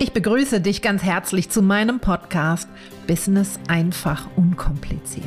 Ich 0.00 0.12
begrüße 0.12 0.60
dich 0.60 0.80
ganz 0.80 1.02
herzlich 1.02 1.50
zu 1.50 1.60
meinem 1.60 1.98
Podcast 1.98 2.68
Business 3.08 3.58
einfach 3.66 4.28
unkompliziert. 4.36 5.26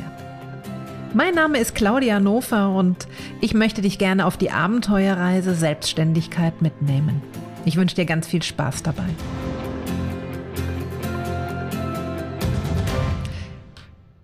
Mein 1.13 1.35
Name 1.35 1.57
ist 1.57 1.75
Claudia 1.75 2.21
Nofer 2.21 2.73
und 2.73 3.05
ich 3.41 3.53
möchte 3.53 3.81
dich 3.81 3.97
gerne 3.97 4.25
auf 4.25 4.37
die 4.37 4.49
Abenteuerreise 4.49 5.55
Selbstständigkeit 5.55 6.61
mitnehmen. 6.61 7.21
Ich 7.65 7.75
wünsche 7.75 7.95
dir 7.95 8.05
ganz 8.05 8.27
viel 8.27 8.41
Spaß 8.41 8.81
dabei. 8.81 9.09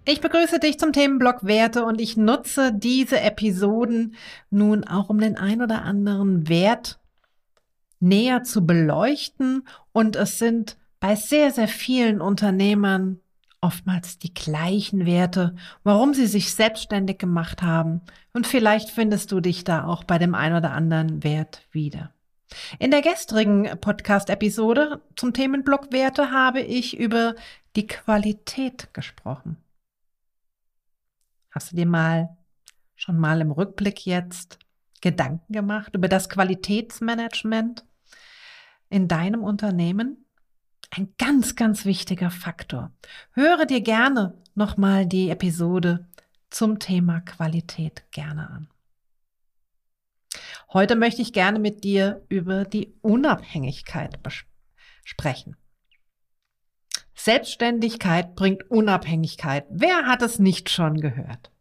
Ich 0.06 0.22
begrüße 0.22 0.60
dich 0.62 0.80
zum 0.80 0.94
Themenblock 0.94 1.46
Werte 1.46 1.84
und 1.84 2.00
ich 2.00 2.16
nutze 2.16 2.72
diese 2.74 3.20
Episoden 3.20 4.16
nun 4.50 4.86
auch, 4.86 5.10
um 5.10 5.20
den 5.20 5.36
ein 5.36 5.62
oder 5.62 5.82
anderen 5.82 6.48
Wert 6.48 7.00
näher 8.00 8.44
zu 8.44 8.66
beleuchten. 8.66 9.68
Und 9.92 10.16
es 10.16 10.40
sind 10.40 10.78
bei 11.00 11.16
sehr, 11.16 11.52
sehr 11.52 11.68
vielen 11.68 12.22
Unternehmern 12.22 13.20
oftmals 13.62 14.20
die 14.20 14.34
gleichen 14.34 15.06
Werte, 15.06 15.56
warum 15.84 16.14
sie 16.14 16.28
sich 16.28 16.54
selbstständig 16.54 17.18
gemacht 17.18 17.62
haben. 17.62 18.02
Und 18.34 18.48
vielleicht 18.48 18.90
findest 18.90 19.32
du 19.32 19.40
dich 19.40 19.64
da 19.64 19.86
auch 19.86 20.04
bei 20.04 20.18
dem 20.18 20.36
ein 20.36 20.54
oder 20.56 20.72
anderen 20.72 21.24
Wert 21.24 21.68
wieder. 21.72 22.14
In 22.80 22.92
der 22.92 23.02
gestrigen 23.02 23.68
Podcast-Episode 23.82 25.02
zum 25.16 25.34
Themenblock 25.34 25.92
Werte 25.92 26.32
habe 26.32 26.62
ich 26.62 26.98
über 26.98 27.36
die 27.76 27.88
Qualität 27.88 28.94
gesprochen. 28.94 29.58
Hast 31.52 31.72
du 31.72 31.76
dir 31.76 31.86
mal 31.86 32.38
schon 32.96 33.18
mal 33.18 33.42
im 33.42 33.52
Rückblick 33.52 34.06
jetzt 34.06 34.60
Gedanken 35.02 35.54
gemacht 35.54 35.96
über 35.96 36.08
das 36.08 36.30
Qualitätsmanagement 36.30 37.86
in 38.90 39.08
deinem 39.08 39.44
Unternehmen? 39.44 40.26
Ein 40.90 41.14
ganz, 41.18 41.56
ganz 41.56 41.86
wichtiger 41.86 42.32
Faktor. 42.32 42.92
Höre 43.32 43.66
dir 43.66 43.82
gerne 43.82 44.42
nochmal 44.56 45.06
die 45.06 45.30
Episode 45.30 46.08
zum 46.50 46.80
Thema 46.80 47.20
Qualität 47.22 48.04
gerne 48.12 48.50
an. 48.50 48.70
Heute 50.74 50.96
möchte 50.96 51.22
ich 51.22 51.34
gerne 51.34 51.60
mit 51.60 51.84
dir 51.84 52.26
über 52.30 52.66
die 52.66 52.94
Unabhängigkeit 53.02 54.20
sprechen. 55.04 55.56
Selbstständigkeit 57.16 58.36
bringt 58.36 58.70
Unabhängigkeit. 58.70 59.66
Wer 59.70 60.06
hat 60.06 60.22
es 60.22 60.40
nicht 60.40 60.70
schon 60.70 61.02
gehört? 61.02 61.52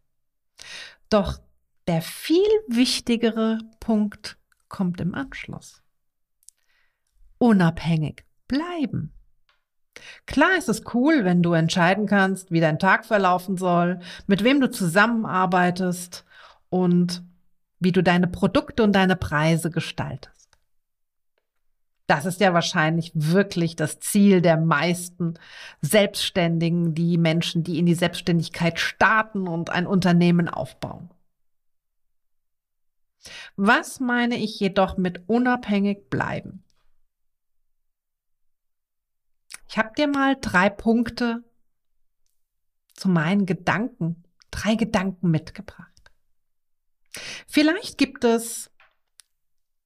Doch 1.08 1.40
der 1.86 2.02
viel 2.02 2.46
wichtigere 2.68 3.58
Punkt 3.80 4.38
kommt 4.68 5.00
im 5.00 5.14
Anschluss. 5.14 5.82
Unabhängig 7.38 8.24
bleiben. 8.48 9.12
Klar 10.26 10.56
ist 10.58 10.68
es 10.68 10.82
cool, 10.94 11.24
wenn 11.24 11.42
du 11.42 11.52
entscheiden 11.52 12.06
kannst, 12.06 12.50
wie 12.50 12.60
dein 12.60 12.78
Tag 12.78 13.04
verlaufen 13.04 13.56
soll, 13.56 14.00
mit 14.26 14.44
wem 14.44 14.60
du 14.60 14.70
zusammenarbeitest 14.70 16.24
und 16.68 17.24
wie 17.78 17.92
du 17.92 18.02
deine 18.02 18.26
Produkte 18.26 18.82
und 18.82 18.92
deine 18.92 19.16
Preise 19.16 19.70
gestaltest. 19.70 20.36
Das 22.06 22.24
ist 22.24 22.40
ja 22.40 22.54
wahrscheinlich 22.54 23.10
wirklich 23.14 23.74
das 23.74 23.98
Ziel 23.98 24.40
der 24.40 24.56
meisten 24.56 25.34
Selbstständigen, 25.80 26.94
die 26.94 27.18
Menschen, 27.18 27.64
die 27.64 27.78
in 27.78 27.86
die 27.86 27.94
Selbstständigkeit 27.94 28.78
starten 28.78 29.48
und 29.48 29.70
ein 29.70 29.86
Unternehmen 29.86 30.48
aufbauen. 30.48 31.10
Was 33.56 34.00
meine 34.00 34.36
ich 34.36 34.58
jedoch 34.60 34.96
mit 34.96 35.28
unabhängig 35.28 36.08
bleiben? 36.10 36.62
Ich 39.68 39.78
habe 39.78 39.92
dir 39.96 40.08
mal 40.08 40.36
drei 40.40 40.70
Punkte 40.70 41.44
zu 42.94 43.08
meinen 43.08 43.46
Gedanken, 43.46 44.24
drei 44.50 44.74
Gedanken 44.74 45.30
mitgebracht. 45.30 45.90
Vielleicht 47.46 47.98
gibt 47.98 48.24
es 48.24 48.70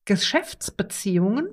Geschäftsbeziehungen 0.05 1.49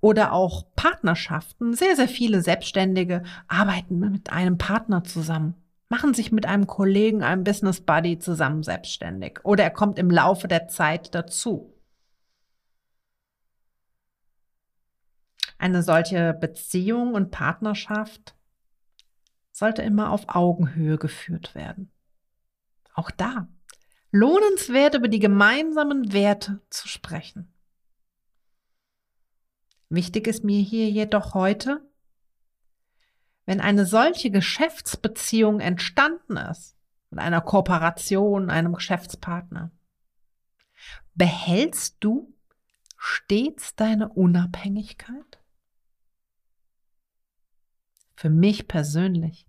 oder 0.00 0.32
auch 0.32 0.64
Partnerschaften. 0.74 1.74
Sehr, 1.74 1.96
sehr 1.96 2.08
viele 2.08 2.42
Selbstständige 2.42 3.22
arbeiten 3.46 3.98
mit 3.98 4.30
einem 4.30 4.58
Partner 4.58 5.04
zusammen 5.04 5.59
machen 5.90 6.14
sich 6.14 6.32
mit 6.32 6.46
einem 6.46 6.66
Kollegen, 6.66 7.22
einem 7.22 7.44
Business 7.44 7.80
Buddy 7.80 8.18
zusammen 8.18 8.62
selbstständig 8.62 9.40
oder 9.44 9.64
er 9.64 9.70
kommt 9.70 9.98
im 9.98 10.08
Laufe 10.08 10.48
der 10.48 10.68
Zeit 10.68 11.14
dazu. 11.14 11.76
Eine 15.58 15.82
solche 15.82 16.32
Beziehung 16.32 17.12
und 17.12 17.30
Partnerschaft 17.30 18.34
sollte 19.52 19.82
immer 19.82 20.10
auf 20.10 20.24
Augenhöhe 20.28 20.96
geführt 20.96 21.54
werden. 21.54 21.90
Auch 22.94 23.10
da 23.10 23.48
lohnenswert 24.12 24.94
über 24.94 25.08
die 25.08 25.18
gemeinsamen 25.18 26.12
Werte 26.12 26.60
zu 26.70 26.88
sprechen. 26.88 27.52
Wichtig 29.88 30.28
ist 30.28 30.44
mir 30.44 30.62
hier 30.62 30.88
jedoch 30.88 31.34
heute, 31.34 31.89
wenn 33.46 33.60
eine 33.60 33.86
solche 33.86 34.30
Geschäftsbeziehung 34.30 35.60
entstanden 35.60 36.36
ist, 36.36 36.76
mit 37.10 37.20
einer 37.20 37.40
Kooperation, 37.40 38.50
einem 38.50 38.74
Geschäftspartner, 38.74 39.70
behältst 41.14 41.96
du 42.00 42.32
stets 42.96 43.74
deine 43.74 44.08
Unabhängigkeit? 44.10 45.38
Für 48.14 48.30
mich 48.30 48.68
persönlich 48.68 49.46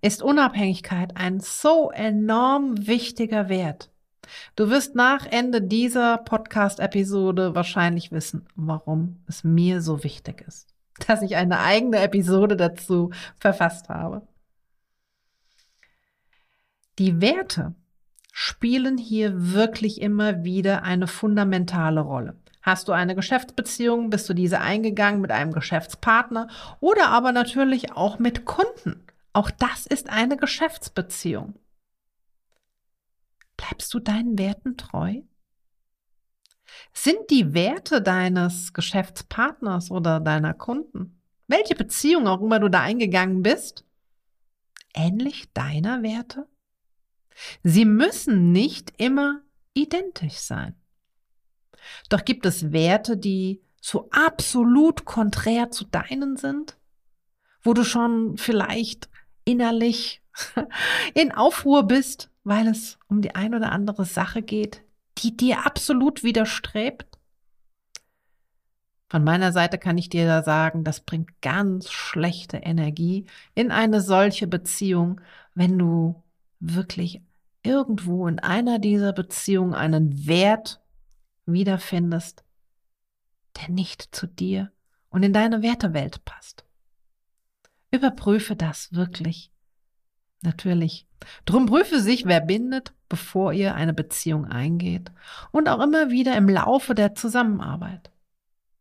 ist 0.00 0.22
Unabhängigkeit 0.22 1.16
ein 1.16 1.40
so 1.40 1.90
enorm 1.90 2.86
wichtiger 2.86 3.48
Wert. 3.48 3.90
Du 4.54 4.70
wirst 4.70 4.94
nach 4.94 5.26
Ende 5.26 5.62
dieser 5.62 6.18
Podcast-Episode 6.18 7.54
wahrscheinlich 7.54 8.12
wissen, 8.12 8.46
warum 8.54 9.24
es 9.26 9.44
mir 9.44 9.80
so 9.80 10.04
wichtig 10.04 10.42
ist 10.46 10.71
dass 11.06 11.22
ich 11.22 11.36
eine 11.36 11.60
eigene 11.60 11.98
Episode 12.00 12.56
dazu 12.56 13.10
verfasst 13.38 13.88
habe. 13.88 14.26
Die 16.98 17.20
Werte 17.20 17.74
spielen 18.32 18.98
hier 18.98 19.52
wirklich 19.52 20.00
immer 20.00 20.44
wieder 20.44 20.82
eine 20.82 21.06
fundamentale 21.06 22.00
Rolle. 22.00 22.36
Hast 22.62 22.88
du 22.88 22.92
eine 22.92 23.14
Geschäftsbeziehung, 23.14 24.08
bist 24.08 24.28
du 24.28 24.34
diese 24.34 24.60
eingegangen 24.60 25.20
mit 25.20 25.32
einem 25.32 25.52
Geschäftspartner 25.52 26.48
oder 26.80 27.08
aber 27.08 27.32
natürlich 27.32 27.92
auch 27.92 28.18
mit 28.18 28.44
Kunden. 28.44 29.04
Auch 29.32 29.50
das 29.50 29.86
ist 29.86 30.08
eine 30.10 30.36
Geschäftsbeziehung. 30.36 31.54
Bleibst 33.56 33.92
du 33.94 33.98
deinen 33.98 34.38
Werten 34.38 34.76
treu? 34.76 35.22
Sind 36.92 37.30
die 37.30 37.54
Werte 37.54 38.02
deines 38.02 38.72
Geschäftspartners 38.72 39.90
oder 39.90 40.20
deiner 40.20 40.54
Kunden, 40.54 41.20
welche 41.48 41.74
Beziehung 41.74 42.26
auch 42.28 42.40
immer 42.40 42.60
du 42.60 42.68
da 42.68 42.80
eingegangen 42.80 43.42
bist, 43.42 43.84
ähnlich 44.94 45.52
deiner 45.52 46.02
Werte? 46.02 46.46
Sie 47.62 47.84
müssen 47.84 48.52
nicht 48.52 48.92
immer 48.98 49.40
identisch 49.74 50.36
sein. 50.36 50.76
Doch 52.08 52.24
gibt 52.24 52.46
es 52.46 52.72
Werte, 52.72 53.16
die 53.16 53.62
so 53.80 54.08
absolut 54.10 55.04
konträr 55.04 55.70
zu 55.70 55.84
deinen 55.84 56.36
sind, 56.36 56.78
wo 57.62 57.74
du 57.74 57.84
schon 57.84 58.36
vielleicht 58.36 59.08
innerlich 59.44 60.22
in 61.14 61.32
Aufruhr 61.32 61.84
bist, 61.84 62.30
weil 62.44 62.68
es 62.68 62.98
um 63.08 63.22
die 63.22 63.34
ein 63.34 63.54
oder 63.54 63.72
andere 63.72 64.04
Sache 64.04 64.42
geht, 64.42 64.81
die 65.18 65.36
dir 65.36 65.66
absolut 65.66 66.22
widerstrebt? 66.22 67.06
Von 69.08 69.24
meiner 69.24 69.52
Seite 69.52 69.76
kann 69.76 69.98
ich 69.98 70.08
dir 70.08 70.26
da 70.26 70.42
sagen, 70.42 70.84
das 70.84 71.00
bringt 71.00 71.42
ganz 71.42 71.90
schlechte 71.90 72.56
Energie 72.56 73.26
in 73.54 73.70
eine 73.70 74.00
solche 74.00 74.46
Beziehung, 74.46 75.20
wenn 75.54 75.78
du 75.78 76.22
wirklich 76.60 77.20
irgendwo 77.62 78.26
in 78.26 78.38
einer 78.38 78.78
dieser 78.78 79.12
Beziehungen 79.12 79.74
einen 79.74 80.26
Wert 80.26 80.80
wiederfindest, 81.44 82.44
der 83.60 83.68
nicht 83.68 84.14
zu 84.14 84.26
dir 84.26 84.72
und 85.10 85.22
in 85.22 85.34
deine 85.34 85.62
Wertewelt 85.62 86.24
passt. 86.24 86.64
Überprüfe 87.90 88.56
das 88.56 88.94
wirklich. 88.94 89.52
Natürlich. 90.40 91.06
Drum 91.44 91.66
prüfe 91.66 92.00
sich, 92.00 92.24
wer 92.24 92.40
bindet 92.40 92.94
bevor 93.12 93.52
ihr 93.52 93.74
eine 93.74 93.92
Beziehung 93.92 94.46
eingeht 94.46 95.12
und 95.50 95.68
auch 95.68 95.80
immer 95.80 96.08
wieder 96.08 96.34
im 96.34 96.48
Laufe 96.48 96.94
der 96.94 97.14
Zusammenarbeit. 97.14 98.10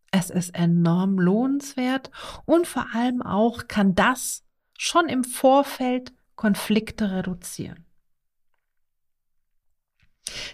Es 0.10 0.30
ist 0.30 0.56
enorm 0.56 1.20
lohnenswert 1.20 2.12
und 2.46 2.66
vor 2.66 2.86
allem 2.94 3.22
auch 3.22 3.68
kann 3.68 3.94
das 3.94 4.46
schon 4.78 5.10
im 5.10 5.26
Vorfeld 5.26 6.14
Konflikte 6.36 7.12
reduzieren. 7.12 7.86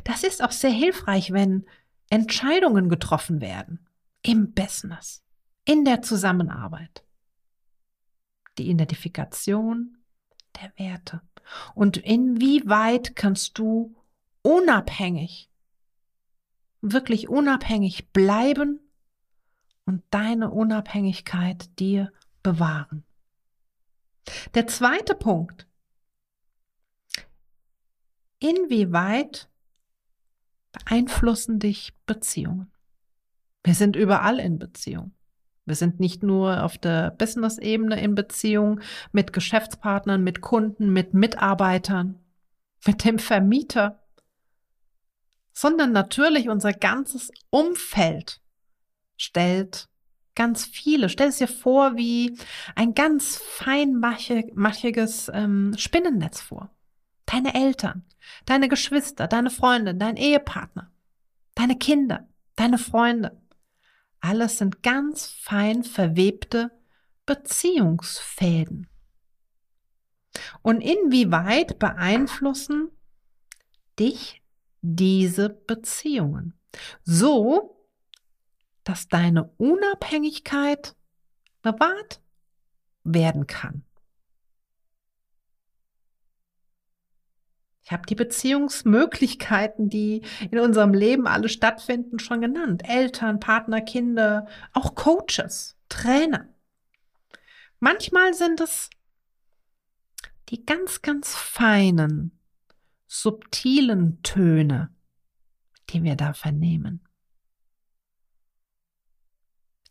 Das 0.04 0.24
ist 0.24 0.44
auch 0.44 0.52
sehr 0.52 0.72
hilfreich, 0.72 1.32
wenn 1.32 1.68
Entscheidungen 2.10 2.90
getroffen 2.90 3.42
werden 3.42 3.88
im 4.24 4.54
Business, 4.56 5.24
in 5.66 5.86
der 5.86 6.02
Zusammenarbeit. 6.02 7.04
die 8.58 8.72
Identifikation 8.72 10.00
der 10.60 10.72
Werte. 10.80 11.22
Und 11.76 11.98
inwieweit 11.98 13.16
kannst 13.16 13.58
du 13.58 13.96
unabhängig, 14.42 15.50
wirklich 16.82 17.30
unabhängig 17.30 18.10
bleiben 18.12 18.80
und 19.86 20.04
deine 20.10 20.52
Unabhängigkeit 20.52 21.80
dir 21.80 22.12
bewahren. 22.44 23.04
Der 24.54 24.68
zweite 24.68 25.16
Punkt. 25.16 25.68
Inwieweit 28.40 29.50
beeinflussen 30.72 31.60
dich 31.60 31.94
Beziehungen? 32.06 32.72
Wir 33.64 33.74
sind 33.74 33.96
überall 33.96 34.40
in 34.40 34.60
Beziehung. 34.60 35.17
Wir 35.68 35.76
sind 35.76 36.00
nicht 36.00 36.24
nur 36.24 36.64
auf 36.64 36.78
der 36.78 37.12
Business-Ebene 37.12 38.02
in 38.02 38.16
Beziehung 38.16 38.80
mit 39.12 39.34
Geschäftspartnern, 39.34 40.24
mit 40.24 40.40
Kunden, 40.42 40.92
mit 40.92 41.14
Mitarbeitern, 41.14 42.20
mit 42.86 43.04
dem 43.04 43.20
Vermieter, 43.20 44.02
sondern 45.52 45.92
natürlich 45.92 46.48
unser 46.48 46.72
ganzes 46.72 47.32
Umfeld 47.50 48.42
stellt 49.18 49.90
ganz 50.36 50.66
viele. 50.66 51.10
Stell 51.10 51.30
es 51.30 51.40
dir 51.40 51.50
vor 51.50 51.98
wie 51.98 52.38
ein 52.76 52.94
ganz 52.94 53.38
feinmachiges 53.38 55.30
ähm, 55.34 55.74
Spinnennetz 55.78 56.40
vor. 56.40 56.70
Deine 57.26 57.56
Eltern, 57.56 58.06
deine 58.46 58.70
Geschwister, 58.70 59.28
deine 59.28 59.50
Freunde, 59.50 59.96
dein 59.96 60.16
Ehepartner, 60.16 60.92
deine 61.56 61.76
Kinder, 61.76 62.30
deine 62.56 62.78
Freunde. 62.78 63.42
Alles 64.20 64.58
sind 64.58 64.84
ganz 64.84 65.28
fein 65.28 65.84
verwebte 65.84 66.72
Beziehungsfäden. 67.26 68.88
Und 70.62 70.82
inwieweit 70.82 71.80
beeinflussen 71.80 72.90
dich 74.00 74.42
diese 74.82 75.50
Beziehungen? 75.50 76.54
So, 77.04 77.88
dass 78.84 79.08
deine 79.08 79.46
Unabhängigkeit 79.58 80.96
bewahrt 81.62 82.22
werden 83.04 83.48
kann. 83.48 83.84
Ich 87.88 87.94
habe 87.94 88.06
die 88.06 88.16
Beziehungsmöglichkeiten, 88.16 89.90
die 89.90 90.22
in 90.52 90.60
unserem 90.60 90.94
Leben 90.94 91.26
alle 91.26 91.48
stattfinden, 91.48 92.20
schon 92.20 92.42
genannt. 92.42 92.84
Eltern, 92.86 93.40
Partner, 93.40 93.80
Kinder, 93.80 94.46
auch 94.74 94.94
Coaches, 94.94 95.78
Trainer. 95.88 96.54
Manchmal 97.80 98.34
sind 98.34 98.60
es 98.60 98.90
die 100.50 100.66
ganz, 100.66 101.02
ganz 101.02 101.34
feinen, 101.34 102.38
subtilen 103.08 104.22
Töne, 104.22 104.94
die 105.90 106.04
wir 106.04 106.18
da 106.18 106.34
vernehmen. 106.34 107.08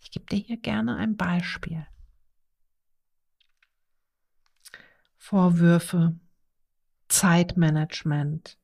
Ich 0.02 0.10
gebe 0.10 0.26
dir 0.26 0.36
hier 0.36 0.58
gerne 0.58 0.96
ein 0.96 1.16
Beispiel. 1.16 1.86
Vorwürfe, 5.16 6.20
Zeitmanagement. 7.08 8.58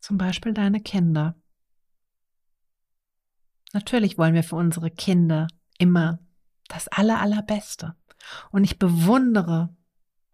Zum 0.00 0.18
Beispiel 0.18 0.54
deine 0.54 0.80
Kinder. 0.80 1.34
Natürlich 3.72 4.16
wollen 4.16 4.34
wir 4.34 4.42
für 4.44 4.56
unsere 4.56 4.90
Kinder 4.90 5.46
immer 5.78 6.18
das 6.68 6.88
Aller, 6.88 7.20
Allerbeste. 7.20 7.94
Und 8.50 8.64
ich 8.64 8.78
bewundere 8.78 9.74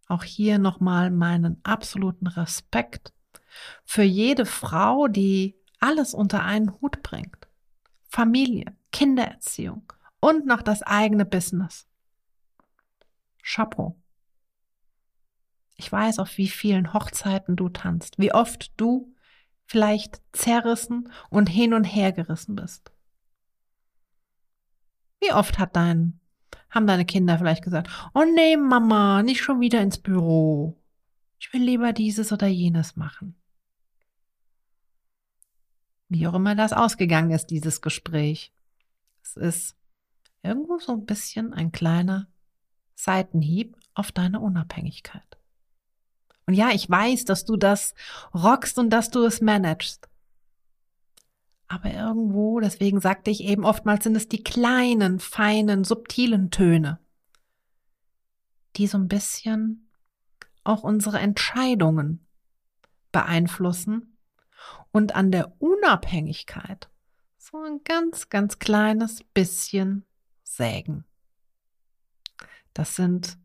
auch 0.07 0.25
hier 0.25 0.59
nochmal 0.59 1.11
meinen 1.11 1.61
absoluten 1.65 2.27
Respekt 2.27 3.13
für 3.85 4.03
jede 4.03 4.47
Frau, 4.47 5.09
die 5.09 5.57
alles 5.81 6.15
unter 6.15 6.45
einen 6.45 6.73
Hut 6.81 7.03
bringt. 7.03 7.49
Familie, 8.09 8.77
Kindererziehung 8.93 9.93
und 10.21 10.47
noch 10.47 10.63
das 10.63 10.83
eigene 10.83 11.25
Business. 11.25 11.89
Chapeau. 13.43 14.01
Ich 15.77 15.91
weiß, 15.91 16.19
auf 16.19 16.37
wie 16.39 16.49
vielen 16.49 16.93
Hochzeiten 16.93 17.57
du 17.57 17.69
tanzt, 17.69 18.19
wie 18.19 18.33
oft 18.33 18.73
du 18.77 19.13
vielleicht 19.67 20.21
zerrissen 20.33 21.11
und 21.31 21.49
hin 21.49 21.75
und 21.75 21.85
her 21.85 22.13
gerissen 22.13 22.55
bist. 22.55 22.93
Wie 25.21 25.33
oft 25.33 25.59
hat 25.59 25.75
dein, 25.75 26.21
haben 26.71 26.87
deine 26.87 27.05
Kinder 27.05 27.39
vielleicht 27.39 27.65
gesagt, 27.65 27.89
oh 28.15 28.25
nee, 28.35 28.57
Mama, 28.57 29.23
nicht 29.23 29.43
schon 29.43 29.61
wieder 29.61 29.81
ins 29.81 29.99
Büro. 29.99 30.81
Ich 31.39 31.53
will 31.53 31.63
lieber 31.63 31.93
dieses 31.93 32.33
oder 32.33 32.47
jenes 32.47 32.97
machen. 32.97 33.35
Wie 36.09 36.27
auch 36.27 36.35
immer 36.35 36.55
das 36.55 36.73
ausgegangen 36.73 37.31
ist, 37.31 37.47
dieses 37.47 37.81
Gespräch. 37.81 38.53
Es 39.23 39.37
ist 39.37 39.77
irgendwo 40.43 40.79
so 40.79 40.93
ein 40.93 41.07
bisschen 41.07 41.53
ein 41.53 41.73
kleiner 41.73 42.29
Seitenhieb 42.95 43.77
auf 43.95 44.13
deine 44.13 44.41
Unabhängigkeit. 44.41 45.39
Und 46.47 46.55
ja, 46.55 46.71
ich 46.71 46.89
weiß, 46.89 47.25
dass 47.25 47.45
du 47.45 47.57
das 47.57 47.95
rockst 48.35 48.79
und 48.79 48.91
dass 48.91 49.11
du 49.11 49.25
es 49.25 49.41
managst. 49.41 50.09
Aber 51.67 51.93
irgendwo, 51.93 52.61
deswegen 52.61 53.01
sagte 53.01 53.31
ich 53.31 53.43
eben, 53.45 53.65
oftmals 53.65 54.05
sind 54.05 54.17
es 54.17 54.29
die 54.29 54.43
kleinen, 54.43 55.19
feinen, 55.19 55.85
subtilen 55.85 56.51
Töne, 56.51 57.01
die 58.77 58.87
so 58.87 58.99
ein 58.99 59.09
bisschen 59.09 59.91
auch 60.63 60.83
unsere 60.83 61.19
Entscheidungen 61.19 62.27
beeinflussen 63.13 64.19
und 64.93 65.15
an 65.15 65.31
der 65.31 65.61
Unabhängigkeit 65.61 66.89
so 67.39 67.63
ein 67.63 67.81
ganz, 67.85 68.29
ganz 68.31 68.59
kleines 68.59 69.23
bisschen 69.23 70.05
sägen. 70.43 71.05
Das 72.73 72.97
sind 72.97 73.39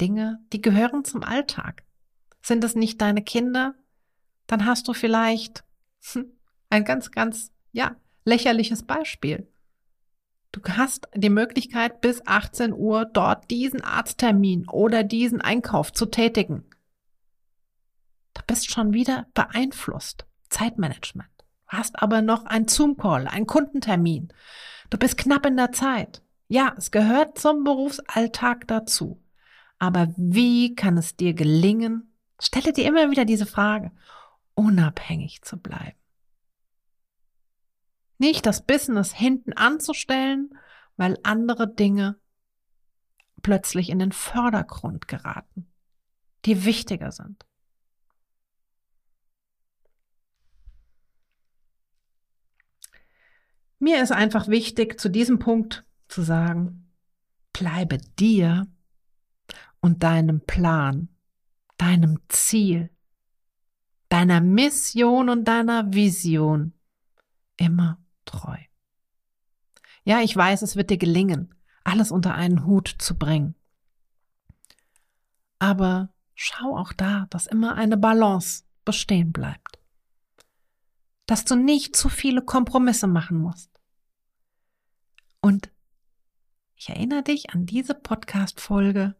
Dinge, 0.00 0.40
die 0.52 0.60
gehören 0.60 1.04
zum 1.04 1.22
Alltag. 1.22 1.85
Sind 2.46 2.62
es 2.62 2.76
nicht 2.76 3.00
deine 3.00 3.22
Kinder? 3.22 3.74
Dann 4.46 4.66
hast 4.66 4.86
du 4.86 4.92
vielleicht 4.92 5.64
ein 6.70 6.84
ganz, 6.84 7.10
ganz, 7.10 7.50
ja, 7.72 7.96
lächerliches 8.24 8.84
Beispiel. 8.84 9.50
Du 10.52 10.60
hast 10.62 11.08
die 11.12 11.28
Möglichkeit, 11.28 12.00
bis 12.00 12.24
18 12.24 12.72
Uhr 12.72 13.04
dort 13.04 13.50
diesen 13.50 13.82
Arzttermin 13.82 14.68
oder 14.68 15.02
diesen 15.02 15.40
Einkauf 15.40 15.92
zu 15.92 16.06
tätigen. 16.06 16.64
Du 18.34 18.42
bist 18.46 18.70
schon 18.70 18.92
wieder 18.92 19.26
beeinflusst. 19.34 20.24
Zeitmanagement. 20.48 21.28
Du 21.38 21.78
hast 21.78 22.00
aber 22.00 22.22
noch 22.22 22.44
ein 22.44 22.68
Zoom-Call, 22.68 23.26
einen 23.26 23.48
Kundentermin. 23.48 24.32
Du 24.88 24.98
bist 24.98 25.18
knapp 25.18 25.46
in 25.46 25.56
der 25.56 25.72
Zeit. 25.72 26.22
Ja, 26.46 26.76
es 26.78 26.92
gehört 26.92 27.40
zum 27.40 27.64
Berufsalltag 27.64 28.68
dazu. 28.68 29.20
Aber 29.80 30.14
wie 30.16 30.76
kann 30.76 30.96
es 30.96 31.16
dir 31.16 31.34
gelingen, 31.34 32.12
Stelle 32.38 32.72
dir 32.72 32.86
immer 32.86 33.10
wieder 33.10 33.24
diese 33.24 33.46
Frage, 33.46 33.90
unabhängig 34.54 35.42
zu 35.42 35.56
bleiben. 35.56 35.98
Nicht 38.18 38.46
das 38.46 38.64
Business 38.64 39.12
hinten 39.12 39.52
anzustellen, 39.52 40.58
weil 40.96 41.18
andere 41.22 41.72
Dinge 41.72 42.18
plötzlich 43.42 43.90
in 43.90 43.98
den 43.98 44.12
Vordergrund 44.12 45.08
geraten, 45.08 45.66
die 46.44 46.64
wichtiger 46.64 47.12
sind. 47.12 47.44
Mir 53.78 54.02
ist 54.02 54.12
einfach 54.12 54.48
wichtig, 54.48 54.98
zu 54.98 55.10
diesem 55.10 55.38
Punkt 55.38 55.84
zu 56.08 56.22
sagen, 56.22 56.90
bleibe 57.52 57.98
dir 58.18 58.66
und 59.80 60.02
deinem 60.02 60.40
Plan 60.40 61.08
deinem 61.76 62.20
Ziel, 62.28 62.90
deiner 64.08 64.40
Mission 64.40 65.28
und 65.28 65.44
deiner 65.44 65.92
Vision 65.92 66.72
immer 67.56 67.98
treu. 68.24 68.58
Ja, 70.04 70.20
ich 70.20 70.36
weiß, 70.36 70.62
es 70.62 70.76
wird 70.76 70.90
dir 70.90 70.98
gelingen, 70.98 71.54
alles 71.84 72.10
unter 72.10 72.34
einen 72.34 72.64
Hut 72.64 72.94
zu 72.98 73.18
bringen. 73.18 73.54
Aber 75.58 76.12
schau 76.34 76.76
auch 76.76 76.92
da, 76.92 77.26
dass 77.30 77.46
immer 77.46 77.74
eine 77.74 77.96
Balance 77.96 78.64
bestehen 78.84 79.32
bleibt. 79.32 79.80
Dass 81.26 81.44
du 81.44 81.56
nicht 81.56 81.96
zu 81.96 82.08
viele 82.08 82.42
Kompromisse 82.42 83.06
machen 83.06 83.38
musst. 83.38 83.70
Und 85.40 85.70
ich 86.76 86.88
erinnere 86.90 87.22
dich 87.22 87.50
an 87.50 87.66
diese 87.66 87.94
Podcast-Folge. 87.94 89.16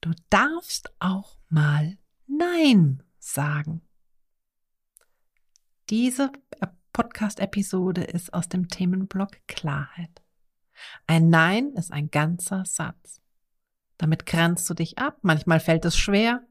Du 0.00 0.10
darfst 0.30 0.92
auch 0.98 1.36
mal 1.54 1.96
Nein 2.26 3.02
sagen. 3.18 3.80
Diese 5.88 6.32
Podcast-Episode 6.92 8.02
ist 8.02 8.34
aus 8.34 8.48
dem 8.48 8.68
Themenblock 8.68 9.46
Klarheit. 9.46 10.22
Ein 11.06 11.28
Nein 11.28 11.72
ist 11.74 11.92
ein 11.92 12.10
ganzer 12.10 12.64
Satz. 12.64 13.20
Damit 13.98 14.26
grenzt 14.26 14.68
du 14.68 14.74
dich 14.74 14.98
ab, 14.98 15.18
manchmal 15.22 15.60
fällt 15.60 15.84
es 15.84 15.96
schwer, 15.96 16.44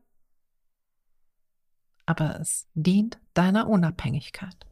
aber 2.06 2.40
es 2.40 2.68
dient 2.74 3.20
deiner 3.34 3.68
Unabhängigkeit. 3.68 4.66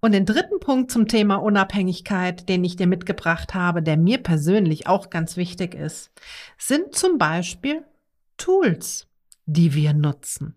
Und 0.00 0.12
den 0.12 0.26
dritten 0.26 0.60
Punkt 0.60 0.90
zum 0.90 1.08
Thema 1.08 1.36
Unabhängigkeit, 1.36 2.48
den 2.48 2.64
ich 2.64 2.76
dir 2.76 2.86
mitgebracht 2.86 3.54
habe, 3.54 3.82
der 3.82 3.96
mir 3.96 4.22
persönlich 4.22 4.86
auch 4.86 5.10
ganz 5.10 5.36
wichtig 5.36 5.74
ist, 5.74 6.10
sind 6.58 6.94
zum 6.94 7.18
Beispiel 7.18 7.84
Tools, 8.36 9.08
die 9.46 9.74
wir 9.74 9.94
nutzen. 9.94 10.54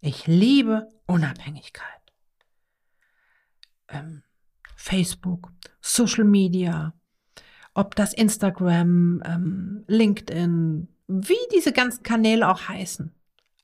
Ich 0.00 0.26
liebe 0.26 0.88
Unabhängigkeit. 1.06 1.86
Ähm, 3.88 4.22
Facebook, 4.76 5.52
Social 5.82 6.24
Media, 6.24 6.94
ob 7.74 7.94
das 7.94 8.14
Instagram, 8.14 9.22
ähm, 9.24 9.84
LinkedIn, 9.86 10.88
wie 11.06 11.34
diese 11.52 11.72
ganzen 11.72 12.02
Kanäle 12.02 12.48
auch 12.48 12.68
heißen. 12.68 13.14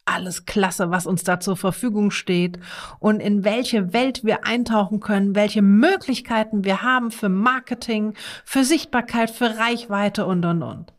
Alles 0.07 0.47
klasse, 0.47 0.91
was 0.91 1.07
uns 1.07 1.25
da 1.25 1.41
zur 1.41 1.57
Verfügung 1.57 2.11
steht 2.11 2.59
und 3.01 3.21
in 3.21 3.45
welche 3.45 3.93
Welt 3.93 4.25
wir 4.25 4.47
eintauchen 4.47 5.01
können, 5.01 5.35
welche 5.35 5.63
Möglichkeiten 5.63 6.65
wir 6.65 6.83
haben 6.83 7.11
für 7.11 7.29
Marketing, 7.29 8.15
für 8.45 8.65
Sichtbarkeit, 8.65 9.31
für 9.31 9.59
Reichweite 9.59 10.25
und, 10.25 10.45
und, 10.45 10.63
und. 10.63 10.95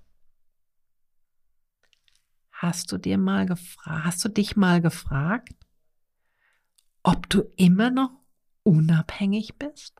Hast 2.51 2.91
du 2.91 2.97
dir 2.97 3.17
mal 3.17 3.45
gefragt, 3.45 4.03
hast 4.03 4.25
du 4.25 4.29
dich 4.29 4.55
mal 4.55 4.81
gefragt, 4.81 5.55
ob 7.01 7.29
du 7.29 7.43
immer 7.55 7.89
noch 7.89 8.11
unabhängig 8.63 9.57
bist? 9.57 9.95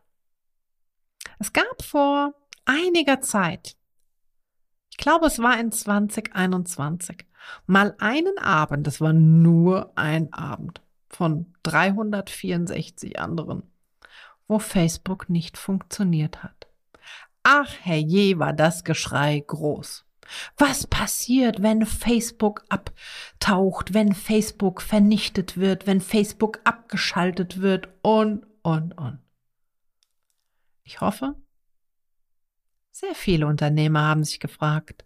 Es 1.40 1.54
gab 1.54 1.82
vor 1.82 2.34
einiger 2.66 3.22
Zeit, 3.22 3.78
ich 4.90 4.98
glaube, 4.98 5.28
es 5.28 5.38
war 5.38 5.60
in 5.60 5.72
2021, 5.72 7.28
mal 7.66 7.96
einen 8.00 8.38
Abend, 8.38 8.88
das 8.88 9.02
war 9.02 9.14
nur 9.14 9.92
ein 9.98 10.32
Abend 10.34 10.82
von 11.10 11.54
364 11.64 13.20
anderen, 13.20 13.64
wo 14.48 14.60
Facebook 14.60 15.30
nicht 15.30 15.58
funktioniert 15.58 16.44
hat. 16.44 16.68
Ach 17.44 17.74
herrje, 17.82 18.40
war 18.40 18.54
das 18.54 18.84
Geschrei 18.84 19.44
groß. 19.46 20.06
Was 20.58 20.86
passiert, 20.88 21.62
wenn 21.62 21.86
Facebook 21.86 22.66
abtaucht, 22.68 23.94
wenn 23.94 24.14
Facebook 24.14 24.82
vernichtet 24.82 25.58
wird, 25.58 25.88
wenn 25.88 26.02
Facebook 26.02 26.60
abgeschaltet 26.66 27.62
wird 27.62 27.88
und, 28.02 28.46
und, 28.64 28.98
und. 28.98 29.20
Ich 30.84 31.00
hoffe, 31.00 31.36
sehr 32.92 33.16
viele 33.16 33.48
Unternehmer 33.48 34.02
haben 34.02 34.24
sich 34.24 34.40
gefragt, 34.40 35.06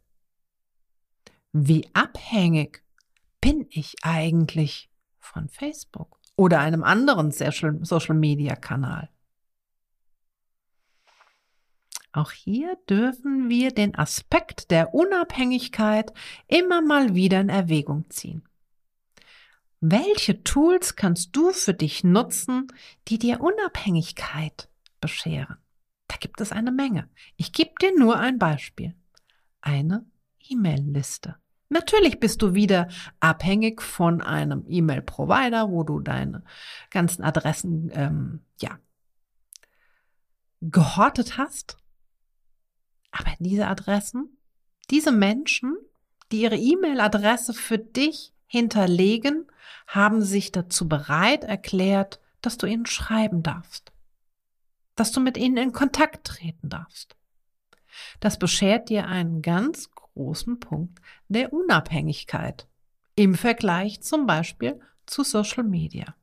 wie 1.54 1.90
abhängig 1.94 2.84
bin 3.42 3.68
ich 3.70 3.96
eigentlich 4.04 4.90
von 5.20 5.50
Facebook 5.50 6.20
oder 6.36 6.60
einem 6.60 6.84
anderen 6.84 7.32
Social-Media-Kanal? 7.32 9.10
Auch 12.14 12.32
hier 12.32 12.78
dürfen 12.90 13.50
wir 13.50 13.72
den 13.72 13.96
Aspekt 13.96 14.70
der 14.70 14.94
Unabhängigkeit 14.94 16.12
immer 16.48 16.82
mal 16.82 17.16
wieder 17.16 17.40
in 17.40 17.50
Erwägung 17.50 18.10
ziehen. 18.10 18.44
Welche 19.80 20.44
Tools 20.44 20.96
kannst 20.96 21.36
du 21.36 21.52
für 21.52 21.74
dich 21.74 22.04
nutzen, 22.04 22.68
die 23.08 23.18
dir 23.18 23.42
Unabhängigkeit 23.42 24.70
bescheren? 25.00 25.58
Da 26.08 26.18
gibt 26.18 26.42
es 26.42 26.52
eine 26.52 26.72
Menge. 26.72 27.10
Ich 27.38 27.54
gebe 27.54 27.72
dir 27.82 27.98
nur 27.98 28.20
ein 28.20 28.38
Beispiel. 28.38 28.94
Eine 29.62 30.06
E-Mail-Liste. 30.52 31.36
Natürlich 31.70 32.20
bist 32.20 32.42
du 32.42 32.54
wieder 32.54 32.90
abhängig 33.22 33.82
von 33.82 34.22
einem 34.22 34.66
E-Mail-Provider, 34.68 35.70
wo 35.70 35.84
du 35.84 36.02
deine 36.02 36.44
ganzen 36.90 37.24
Adressen 37.24 37.90
ähm, 37.94 38.42
ja 38.60 38.78
gehortet 40.62 41.38
hast. 41.38 41.78
Aber 43.12 43.32
diese 43.40 43.68
Adressen, 43.68 44.38
diese 44.90 45.12
Menschen, 45.12 45.78
die 46.32 46.42
ihre 46.42 46.58
E-Mail-Adresse 46.58 47.54
für 47.54 47.78
dich 47.78 48.34
hinterlegen, 48.48 49.48
haben 49.88 50.22
sich 50.22 50.52
dazu 50.52 50.88
bereit 50.88 51.46
erklärt, 51.46 52.20
dass 52.42 52.58
du 52.58 52.68
ihnen 52.68 52.86
schreiben 52.86 53.44
darfst, 53.44 53.92
dass 54.96 55.12
du 55.12 55.20
mit 55.20 55.38
ihnen 55.38 55.58
in 55.58 55.72
Kontakt 55.72 56.28
treten 56.28 56.70
darfst. 56.70 57.16
Das 58.20 58.40
beschert 58.40 58.90
dir 58.90 59.08
einen 59.08 59.42
ganz 59.42 59.90
großen 60.14 60.60
Punkt 60.60 61.00
der 61.28 61.54
Unabhängigkeit 61.54 62.68
im 63.16 63.36
Vergleich 63.36 64.02
zum 64.02 64.26
Beispiel 64.26 64.80
zu 65.06 65.24
Social 65.24 65.64
Media. 65.64 66.16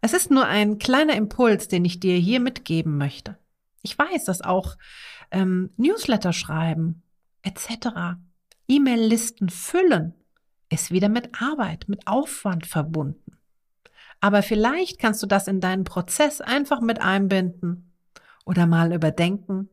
Es 0.00 0.12
ist 0.12 0.30
nur 0.30 0.46
ein 0.46 0.78
kleiner 0.78 1.14
Impuls, 1.14 1.68
den 1.68 1.84
ich 1.84 2.00
dir 2.00 2.16
hier 2.16 2.40
mitgeben 2.40 2.98
möchte. 2.98 3.38
Ich 3.82 3.98
weiß, 3.98 4.24
dass 4.24 4.42
auch 4.42 4.76
ähm, 5.30 5.70
Newsletter 5.76 6.32
schreiben 6.32 7.02
etc., 7.42 8.18
E-Mail-Listen 8.68 9.48
füllen, 9.48 10.14
ist 10.68 10.90
wieder 10.90 11.08
mit 11.08 11.42
Arbeit, 11.42 11.88
mit 11.88 12.06
Aufwand 12.06 12.66
verbunden. 12.66 13.38
Aber 14.20 14.42
vielleicht 14.42 15.00
kannst 15.00 15.22
du 15.22 15.26
das 15.26 15.48
in 15.48 15.60
deinen 15.60 15.84
Prozess 15.84 16.40
einfach 16.40 16.80
mit 16.80 17.00
einbinden 17.00 17.92
oder 18.44 18.66
mal 18.66 18.92
überdenken, 18.92 19.68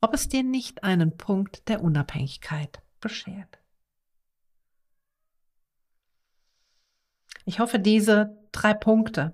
ob 0.00 0.14
es 0.14 0.28
dir 0.28 0.42
nicht 0.42 0.84
einen 0.84 1.16
Punkt 1.16 1.68
der 1.68 1.82
Unabhängigkeit 1.82 2.80
beschert. 3.00 3.58
Ich 7.44 7.60
hoffe, 7.60 7.78
diese 7.78 8.36
drei 8.52 8.74
Punkte 8.74 9.32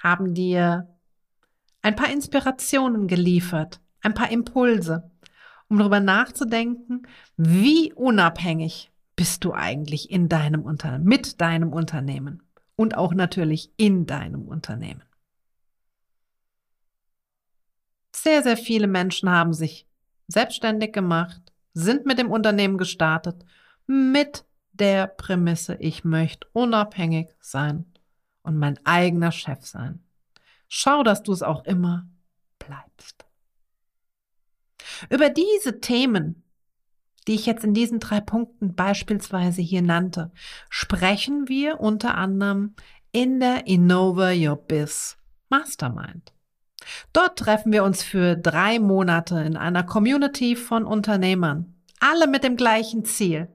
haben 0.00 0.34
dir 0.34 0.88
ein 1.82 1.96
paar 1.96 2.10
Inspirationen 2.10 3.06
geliefert, 3.06 3.80
ein 4.02 4.14
paar 4.14 4.30
Impulse, 4.30 5.10
um 5.68 5.78
darüber 5.78 6.00
nachzudenken, 6.00 7.06
wie 7.36 7.92
unabhängig 7.92 8.90
bist 9.14 9.44
du 9.44 9.52
eigentlich 9.52 10.10
in 10.10 10.28
deinem 10.28 10.62
Unternehmen, 10.62 11.04
mit 11.04 11.40
deinem 11.40 11.72
Unternehmen 11.72 12.42
und 12.74 12.96
auch 12.96 13.14
natürlich 13.14 13.70
in 13.76 14.06
deinem 14.06 14.48
Unternehmen. 14.48 15.02
Sehr, 18.22 18.42
sehr 18.42 18.58
viele 18.58 18.86
Menschen 18.86 19.30
haben 19.30 19.54
sich 19.54 19.86
selbstständig 20.28 20.92
gemacht, 20.92 21.40
sind 21.72 22.04
mit 22.04 22.18
dem 22.18 22.30
Unternehmen 22.30 22.76
gestartet, 22.76 23.46
mit 23.86 24.44
der 24.72 25.06
Prämisse, 25.06 25.76
ich 25.76 26.04
möchte 26.04 26.46
unabhängig 26.52 27.30
sein 27.40 27.86
und 28.42 28.58
mein 28.58 28.78
eigener 28.84 29.32
Chef 29.32 29.64
sein. 29.64 30.04
Schau, 30.68 31.02
dass 31.02 31.22
du 31.22 31.32
es 31.32 31.42
auch 31.42 31.64
immer 31.64 32.10
bleibst. 32.58 33.24
Über 35.08 35.30
diese 35.30 35.80
Themen, 35.80 36.42
die 37.26 37.36
ich 37.36 37.46
jetzt 37.46 37.64
in 37.64 37.72
diesen 37.72 38.00
drei 38.00 38.20
Punkten 38.20 38.74
beispielsweise 38.74 39.62
hier 39.62 39.80
nannte, 39.80 40.30
sprechen 40.68 41.48
wir 41.48 41.80
unter 41.80 42.16
anderem 42.16 42.74
in 43.12 43.40
der 43.40 43.66
Innova 43.66 44.32
Your 44.34 44.56
Biz 44.56 45.16
Mastermind. 45.48 46.34
Dort 47.12 47.38
treffen 47.38 47.72
wir 47.72 47.84
uns 47.84 48.02
für 48.02 48.36
drei 48.36 48.78
Monate 48.78 49.40
in 49.40 49.56
einer 49.56 49.82
Community 49.82 50.56
von 50.56 50.84
Unternehmern, 50.84 51.74
alle 51.98 52.26
mit 52.26 52.44
dem 52.44 52.56
gleichen 52.56 53.04
Ziel, 53.04 53.48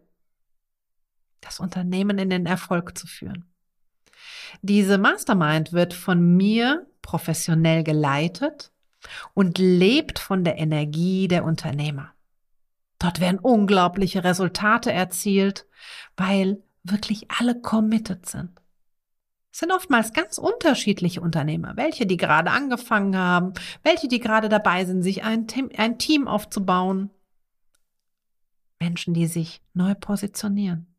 das 1.41 1.59
Unternehmen 1.59 2.17
in 2.17 2.29
den 2.29 2.45
Erfolg 2.45 2.97
zu 2.97 3.07
führen. 3.07 3.45
Diese 4.61 4.97
Mastermind 4.97 5.73
wird 5.73 5.93
von 5.93 6.35
mir 6.35 6.87
professionell 7.01 7.83
geleitet 7.83 8.71
und 9.33 9.57
lebt 9.57 10.19
von 10.19 10.43
der 10.43 10.57
Energie 10.57 11.27
der 11.27 11.43
Unternehmer. 11.43 12.13
Dort 12.99 13.19
werden 13.19 13.39
unglaubliche 13.39 14.23
Resultate 14.23 14.91
erzielt, 14.91 15.67
weil 16.17 16.63
wirklich 16.83 17.29
alle 17.29 17.59
committed 17.59 18.25
sind. 18.27 18.61
Es 19.55 19.59
sind 19.59 19.71
oftmals 19.71 20.11
ganz 20.11 20.37
unterschiedliche 20.37 21.21
Unternehmer, 21.21 21.77
welche 21.77 22.05
die 22.05 22.17
gerade 22.17 22.51
angefangen 22.51 23.15
haben, 23.15 23.53
welche 23.83 24.09
die 24.09 24.19
gerade 24.19 24.49
dabei 24.49 24.83
sind, 24.83 25.01
sich 25.01 25.23
ein 25.23 25.47
Team, 25.47 25.69
ein 25.77 25.97
Team 25.97 26.27
aufzubauen. 26.27 27.09
Menschen, 28.81 29.13
die 29.13 29.27
sich 29.27 29.61
neu 29.73 29.95
positionieren, 29.95 30.93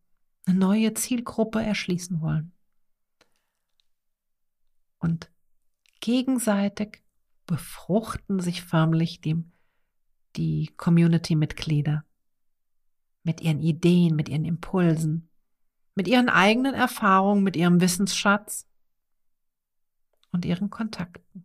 eine 0.47 0.59
neue 0.59 0.95
Zielgruppe 0.95 1.63
erschließen 1.63 2.23
wollen. 2.23 2.53
Und 5.01 5.31
gegenseitig 6.01 7.03
befruchten 7.45 8.41
sich 8.41 8.63
förmlich 8.63 9.21
die, 9.21 9.37
die 10.37 10.73
Community-Mitglieder 10.79 12.07
mit 13.23 13.43
ihren 13.43 13.61
Ideen, 13.61 14.17
mit 14.17 14.31
ihren 14.31 14.47
Impulsen, 14.47 15.29
mit 15.97 16.07
ihren 16.07 16.29
eigenen 16.29 16.75
Erfahrungen, 16.75 17.43
mit 17.43 17.57
ihrem 17.57 17.81
Wissensschatz 17.81 18.69
und 20.31 20.45
ihren 20.45 20.71
Kontakten. 20.71 21.45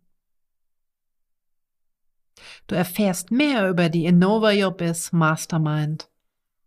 Du 2.66 2.74
erfährst 2.76 3.30
mehr 3.30 3.68
über 3.68 3.88
die 3.88 4.04
Innova 4.04 4.52
Your 4.52 4.72
Biz 4.72 5.12
Mastermind 5.12 6.10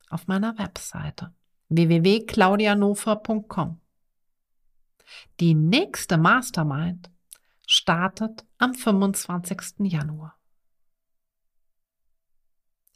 auf 0.09 0.27
meiner 0.27 0.57
Webseite 0.57 1.33
www.claudianofer.com. 1.69 3.79
Die 5.39 5.53
nächste 5.53 6.17
Mastermind 6.17 7.11
startet 7.67 8.45
am 8.57 8.73
25. 8.73 9.91
Januar. 9.91 10.37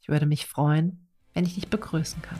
Ich 0.02 0.10
würde 0.10 0.26
mich 0.26 0.48
freuen, 0.48 1.08
wenn 1.34 1.46
ich 1.46 1.56
dich 1.56 1.68
begrüßen 1.68 2.22
kann. 2.22 2.40